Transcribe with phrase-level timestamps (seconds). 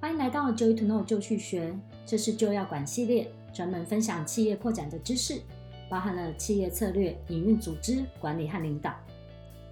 [0.00, 5.42] 欢迎来到 Joy to Know 就去学，这是就要管系列，专门分享企业扩展的知识，
[5.90, 8.98] 包含了企业策略、营运、组织管理和领导。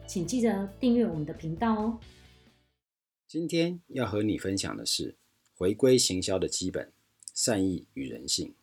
[0.07, 1.99] 请记得订阅我们的频道哦。
[3.27, 5.17] 今天要和你分享的是
[5.55, 6.93] 回归行销的基本：
[7.33, 8.55] 善意与人性。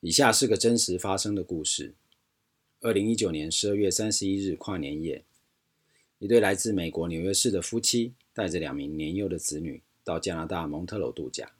[0.00, 1.94] 以下是个真实发生的故事：
[2.80, 5.26] 二零一九年十二月三十一日跨年夜，
[6.18, 9.82] 一对来自美国纽约市的夫妻带着两名年幼的子女。
[10.04, 11.52] 到加拿大蒙特娄度假，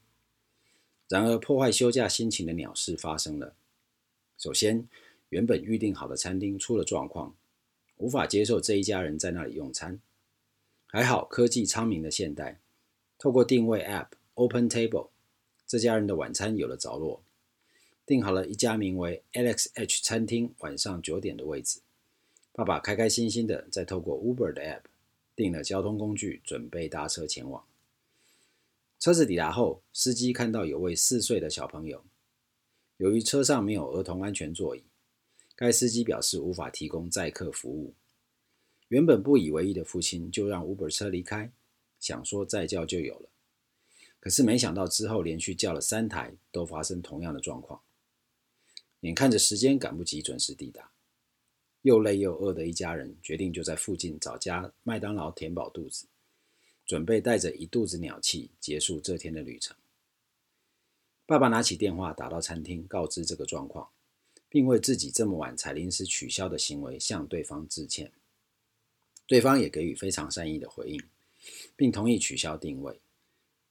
[1.08, 3.54] 然而破坏休假心情的鸟事发生了。
[4.36, 4.88] 首先，
[5.28, 7.36] 原本预定好的餐厅出了状况，
[7.96, 10.00] 无法接受这一家人在那里用餐。
[10.86, 12.60] 还好科技昌明的现代，
[13.18, 15.10] 透过定位 App Open Table，
[15.66, 17.22] 这家人的晚餐有了着落，
[18.04, 21.80] 订好了一家名为 Alex H 餐厅晚上九点的位置。
[22.52, 24.82] 爸爸开开心心的再透过 Uber 的 App
[25.34, 27.64] 订了交通工具，准备搭车前往。
[29.02, 32.04] 车子抵达后，司机看到有位四岁的小朋友。
[32.98, 34.84] 由于车上没有儿童安全座椅，
[35.56, 37.96] 该司机表示无法提供载客服务。
[38.86, 41.50] 原本不以为意的父亲就让 Uber 车离开，
[41.98, 43.28] 想说再叫就有了。
[44.20, 47.82] 可是没想到之后连续叫了三台，都发生同样的状况。
[49.00, 50.92] 眼看着时间赶不及准时抵达，
[51.80, 56.06] 又累又饿的一家人决定就在附近找家麦当劳填饱肚子。
[56.92, 59.74] 准备带着一肚子鸟气结束这天的旅程。
[61.24, 63.88] 爸爸拿起电话打到餐厅，告知这个状况，
[64.50, 68.12] 并为自己这么晚才临时取消的行为向对方致歉。
[69.26, 71.02] 对方也给予非常善意的回应，
[71.74, 73.00] 并同意取消订位。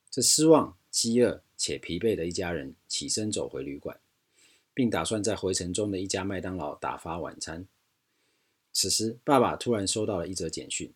[0.09, 3.99] 这失望、饥饿且疲惫的一家人起身走回旅馆，
[4.73, 7.67] 并打算在回程中的一家麦当劳打发晚餐。
[8.73, 10.91] 此时，爸爸突然收到了一则简讯：“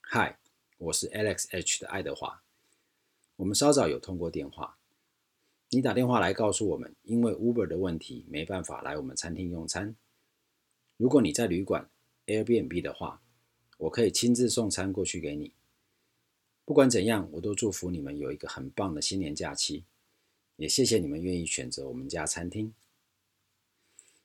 [0.00, 0.38] 嗨。”
[0.84, 2.42] 我是 Alex H 的爱德华，
[3.36, 4.76] 我们稍早有通过电话。
[5.70, 9.96] 你打电话来告诉我们，因为 Uber 的问题没办法来我们餐厅用餐。
[10.98, 11.88] 如果你在旅馆
[12.26, 13.22] Airbnb 的话，
[13.78, 15.54] 我可以亲自送餐过去给你。
[16.66, 19.84] 不管怎样，我都祝福你们有一个很棒的新年假期，
[20.56, 22.74] 也谢谢你们愿意选择我们家餐厅。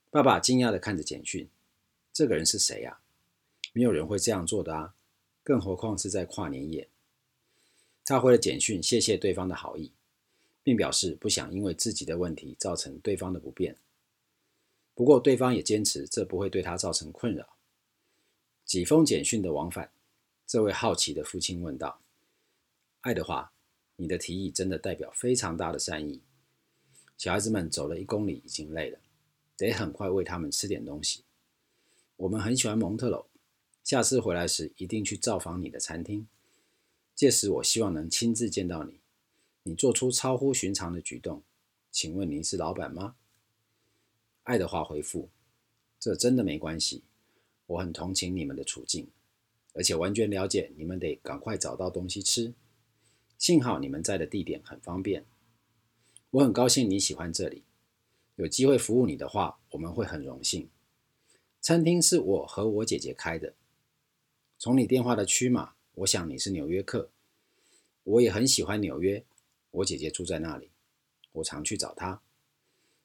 [0.09, 1.47] 爸爸惊讶地看着简讯，
[2.11, 2.99] 这个人是谁呀？
[3.71, 4.93] 没有人会这样做的啊！
[5.49, 6.87] 更何况是在跨年夜，
[8.05, 9.91] 他回了简讯，谢谢对方的好意，
[10.61, 13.75] 并表示不想因为自己的问题造成对方的不便。
[14.93, 17.55] 不过，对方也坚持这不会对他造成困扰。
[18.63, 19.91] 几封简讯的往返，
[20.45, 21.99] 这位好奇的父亲问道
[23.01, 23.51] ：“爱德华，
[23.95, 26.21] 你的提议真的代表非常大的善意。
[27.17, 28.99] 小孩子们走了一公里已经累了，
[29.57, 31.23] 得很快喂他们吃点东西。
[32.17, 33.25] 我们很喜欢蒙特娄。”
[33.89, 36.27] 下次回来时一定去造访你的餐厅，
[37.15, 38.99] 届时我希望能亲自见到你。
[39.63, 41.41] 你做出超乎寻常的举动，
[41.89, 43.15] 请问您是老板吗？
[44.43, 45.29] 爱德华回复
[45.99, 47.01] ：“这真的没关系，
[47.65, 49.07] 我很同情你们的处境，
[49.73, 52.53] 而且完全了解你们得赶快找到东西吃。
[53.39, 55.25] 幸好你们在的地点很方便，
[56.29, 57.63] 我很高兴你喜欢这里。
[58.35, 60.69] 有机会服务你的话，我们会很荣幸。
[61.59, 63.55] 餐厅是我和我姐姐开的。”
[64.61, 67.09] 从你电话的区码，我想你是纽约客。
[68.03, 69.23] 我也很喜欢纽约，
[69.71, 70.67] 我姐姐住在那里，
[71.31, 72.19] 我常去找她。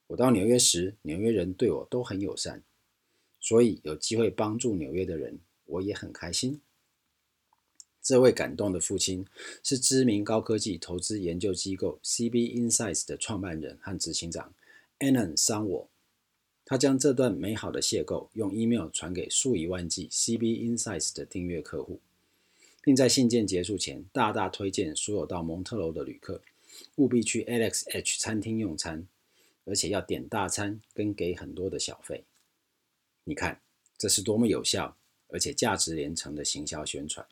[0.08, 2.64] 我到纽约时，纽约人对我都很友善，
[3.38, 6.60] 所以有机会帮助纽约的人，我也很开心。
[8.02, 9.24] 这位感动的父亲
[9.62, 14.52] 是知名高科技投资研究机构 CB Insights 的创办人和执行长
[14.98, 15.86] Anand Sawant。
[16.66, 22.00] 他将这段美好的邂逅用 email 传给数以万计 CB Insights 的订阅客户，
[22.82, 26.40] 并在信件结束前大大推荐所有到蒙特楼的旅客
[26.96, 29.06] 务必去 Alex H 餐厅用餐，
[29.66, 32.24] 而且要点大餐跟给很多的小费。
[33.24, 33.60] 你看，
[33.98, 34.96] 这是多么有效
[35.28, 37.26] 而且价值连城的行销宣传。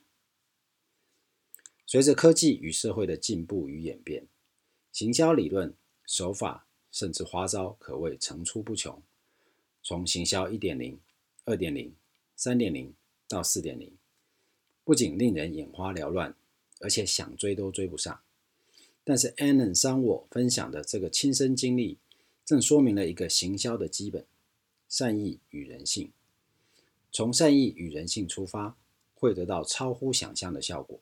[1.87, 4.27] 随着科技与社会的进步与演变，
[4.93, 5.75] 行销理论、
[6.07, 9.03] 手法甚至花招可谓层出不穷。
[9.83, 10.99] 从行销一点零、
[11.45, 11.95] 二点零、
[12.37, 12.95] 三点零
[13.27, 13.93] 到四点零，
[14.85, 16.35] 不仅令人眼花缭乱，
[16.81, 18.21] 而且想追都追不上。
[19.05, 21.99] 但是 Anand Sawant 分享的这个亲身经历，
[22.45, 24.25] 正说明了一个行销的基本：
[24.89, 26.13] 善意与人性。
[27.11, 28.77] 从善意与人性出发，
[29.15, 31.01] 会得到超乎想象的效果。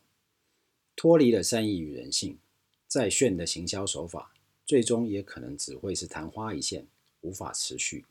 [0.96, 2.38] 脱离了善意与人性，
[2.88, 4.32] 再炫的行销手法，
[4.64, 6.86] 最终也可能只会是昙花一现，
[7.20, 8.06] 无法持续。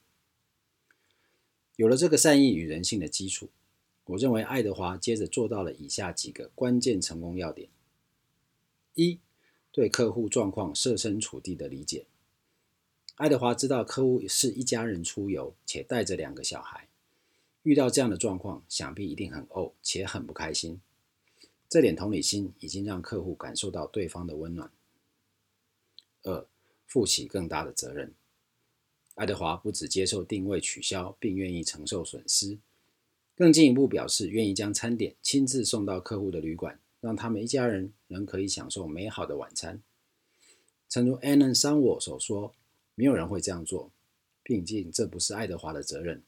[1.80, 3.48] 有了这个善意与人性的基础，
[4.04, 7.70] 我认为爱德华接着做到了以下几个关键成功要点：
[8.96, 9.18] 一、
[9.72, 12.06] 对客户状况设身处地的理解。
[13.16, 16.90] 爱德华知道客户是一家人出游，且带着两个小孩，
[17.64, 20.82] 遇到这样的状况，想必一定很怄，且很不开心。
[21.70, 24.70] 这点同理心已经让客户感受到对方的温暖。
[26.24, 26.46] 二，
[26.86, 28.14] 负起更大的责任。
[29.20, 32.58] 爱德华不只接受定位取消，并愿意承受损失，
[33.36, 39.84] 更进一步表示愿意将餐点亲自送到客户的旅馆，让他们一家人仍可以享受美好的晚餐。
[40.88, 42.56] 诚如 Anand Samwal 所说，
[42.96, 43.92] 没有人会这样做，
[44.42, 46.24] 毕竟这不是爱德华的责任。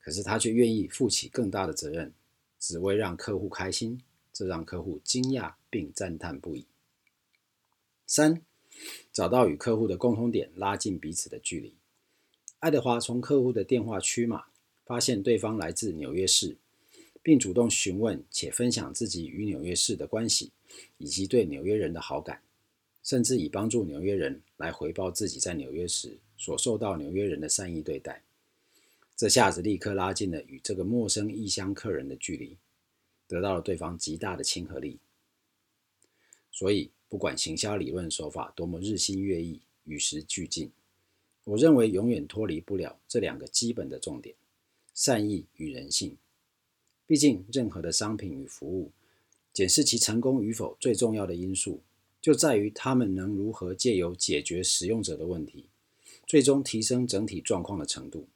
[0.00, 2.14] 可是他却愿意负起更大的责任，
[2.58, 4.00] 只为让客户开心，
[4.32, 6.64] 这让客户惊讶并赞叹不已。
[8.06, 8.40] 三，
[9.12, 11.74] 找到与客户的共同点，拉近彼此的距离。
[12.60, 14.46] 爱德华从客户的电话区码
[14.84, 16.56] 发现对方来自纽约市，
[17.22, 20.50] 并主动询问且分享自己与纽约市的关系，
[20.96, 22.42] 以及对纽约人的好感，
[23.04, 28.24] 甚至以帮助纽约人来回报自己在纽约时所受到纽约人的善意对待。
[29.16, 32.56] 这下子立刻拉近了与这个陌生异乡客人的距离，
[33.28, 34.98] 得到了对方极大的亲和力。
[36.50, 40.68] 所以，不管行销理论手法多么日新月异、与时俱进。
[41.48, 44.34] 我认为永远脱离不了这两个基本的重点：
[44.92, 46.18] 善意与人性。
[47.06, 48.92] 毕竟，任何的商品与服务，
[49.54, 51.80] 检视其成功与否，最重要的因素
[52.20, 55.70] 就在于他们能如何借由解决使用者的问题，
[56.26, 58.28] 最终提升整体状况的程度。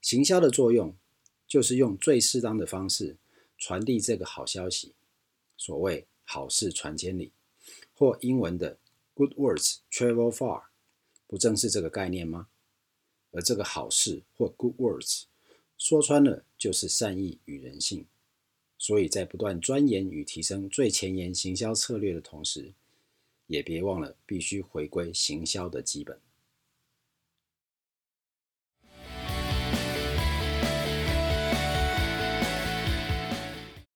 [0.00, 0.94] 行销的作用，
[1.48, 3.16] 就是用最适当的方式
[3.58, 4.92] 传递这个好消息。
[5.56, 7.32] 所谓“好事传千里”，
[7.92, 8.78] 或英文的
[9.14, 10.67] “Good words travel far”。
[11.28, 12.48] 不正是这个概念吗？
[13.30, 15.24] 而这个好事或 good words，
[15.76, 18.06] 说穿了就是善意与人性。
[18.78, 22.72] 所以在不断钻研与提升最前沿行销策略的同时，
[23.46, 26.18] 也别忘了必须回归行销的基本。